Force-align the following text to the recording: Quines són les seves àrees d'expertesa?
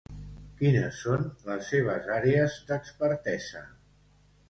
Quines 0.61 1.01
són 1.09 1.27
les 1.51 1.69
seves 1.73 2.09
àrees 2.17 2.59
d'expertesa? 2.73 3.67